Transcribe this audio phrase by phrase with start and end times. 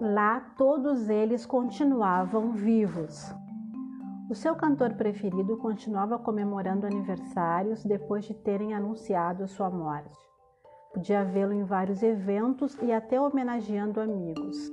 [0.00, 3.34] Lá todos eles continuavam vivos.
[4.30, 10.16] O seu cantor preferido continuava comemorando aniversários depois de terem anunciado sua morte.
[10.94, 14.72] Podia vê-lo em vários eventos e até homenageando amigos.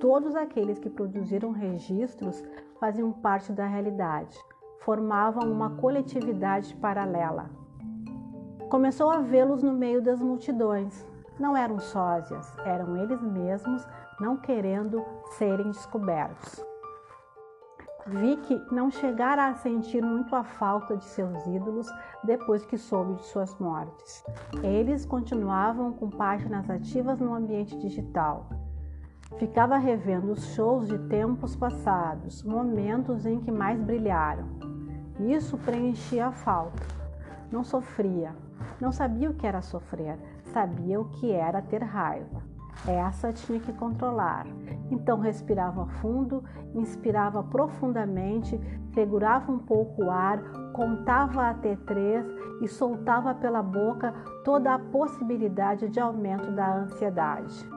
[0.00, 2.42] Todos aqueles que produziram registros
[2.80, 4.36] faziam parte da realidade,
[4.80, 7.48] formavam uma coletividade paralela.
[8.68, 11.06] Começou a vê-los no meio das multidões.
[11.38, 13.86] Não eram sósias, eram eles mesmos
[14.18, 15.04] não querendo
[15.36, 16.64] serem descobertos.
[18.06, 21.88] Vicky não chegara a sentir muito a falta de seus ídolos
[22.22, 24.24] depois que soube de suas mortes.
[24.62, 28.48] Eles continuavam com páginas ativas no ambiente digital.
[29.38, 34.46] Ficava revendo os shows de tempos passados, momentos em que mais brilharam.
[35.18, 36.82] Isso preenchia a falta.
[37.50, 38.36] Não sofria,
[38.80, 40.16] não sabia o que era sofrer,
[40.56, 42.42] sabia o que era ter raiva.
[42.88, 44.46] Essa tinha que controlar.
[44.90, 46.42] Então respirava fundo,
[46.74, 48.58] inspirava profundamente,
[48.94, 52.24] segurava um pouco o ar, contava até três
[52.62, 54.14] e soltava pela boca
[54.46, 57.68] toda a possibilidade de aumento da ansiedade.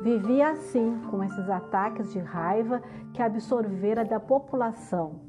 [0.00, 2.80] Vivia assim, com esses ataques de raiva
[3.12, 5.20] que absorvera da população,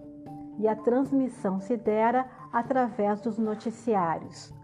[0.59, 4.56] e a transmissão se dera através dos noticiários.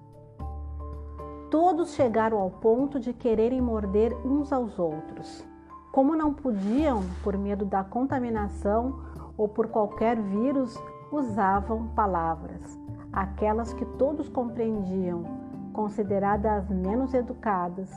[1.53, 5.45] Todos chegaram ao ponto de quererem morder uns aos outros.
[5.91, 9.03] Como não podiam, por medo da contaminação
[9.37, 10.75] ou por qualquer vírus,
[11.11, 12.75] usavam palavras,
[13.11, 15.25] aquelas que todos compreendiam,
[15.73, 17.91] consideradas menos educadas.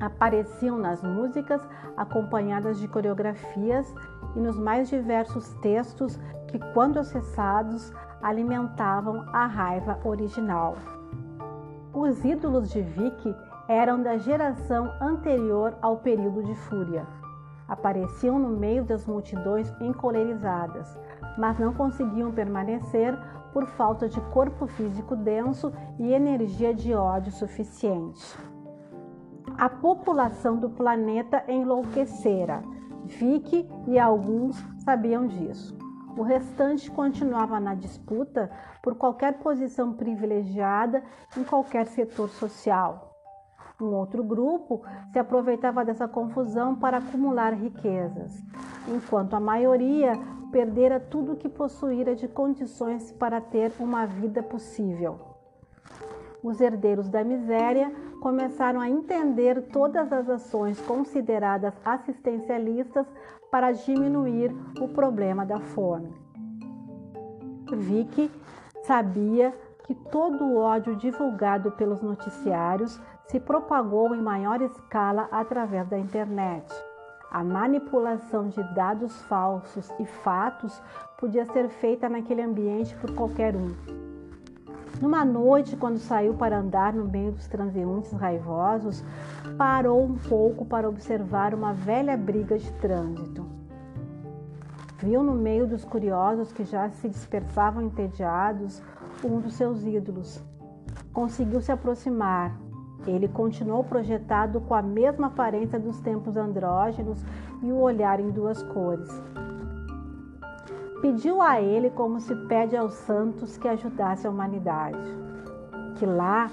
[0.00, 1.62] Apareciam nas músicas
[1.96, 3.94] acompanhadas de coreografias
[4.34, 10.74] e nos mais diversos textos que, quando acessados, alimentavam a raiva original.
[11.96, 13.34] Os ídolos de Vicky
[13.66, 17.06] eram da geração anterior ao período de Fúria.
[17.66, 20.94] Apareciam no meio das multidões encolerizadas,
[21.38, 23.18] mas não conseguiam permanecer
[23.50, 28.38] por falta de corpo físico denso e energia de ódio suficiente.
[29.56, 32.62] A população do planeta enlouquecera.
[33.06, 35.74] Vicky e alguns sabiam disso.
[36.16, 38.50] O restante continuava na disputa
[38.82, 41.04] por qualquer posição privilegiada
[41.36, 43.12] em qualquer setor social.
[43.78, 44.82] Um outro grupo
[45.12, 48.42] se aproveitava dessa confusão para acumular riquezas,
[48.88, 50.12] enquanto a maioria
[50.50, 55.35] perdera tudo o que possuíra de condições para ter uma vida possível.
[56.42, 63.06] Os herdeiros da miséria começaram a entender todas as ações consideradas assistencialistas
[63.50, 66.14] para diminuir o problema da fome.
[67.72, 68.30] Vicky
[68.84, 69.52] sabia
[69.84, 76.66] que todo o ódio divulgado pelos noticiários se propagou em maior escala através da internet.
[77.30, 80.80] A manipulação de dados falsos e fatos
[81.18, 84.05] podia ser feita naquele ambiente por qualquer um.
[85.00, 89.04] Numa noite, quando saiu para andar no meio dos transeuntes raivosos,
[89.58, 93.44] parou um pouco para observar uma velha briga de trânsito.
[94.98, 98.82] Viu no meio dos curiosos que já se dispersavam entediados
[99.22, 100.42] um dos seus ídolos.
[101.12, 102.58] Conseguiu se aproximar.
[103.06, 107.22] Ele continuou projetado com a mesma aparência dos tempos andrógenos
[107.62, 109.10] e o olhar em duas cores.
[111.00, 114.98] Pediu a ele, como se pede aos santos, que ajudasse a humanidade,
[115.98, 116.50] que lá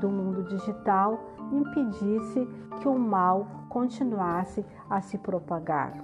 [0.00, 1.18] do mundo digital
[1.50, 2.46] impedisse
[2.80, 5.94] que o mal continuasse a se propagar.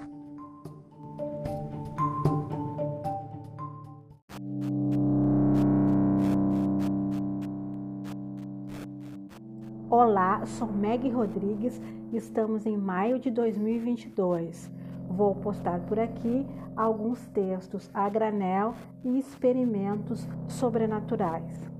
[9.90, 11.78] Olá, sou Meg Rodrigues
[12.10, 14.81] e estamos em maio de 2022.
[15.14, 18.74] Vou postar por aqui alguns textos a granel
[19.04, 21.70] e experimentos sobrenaturais.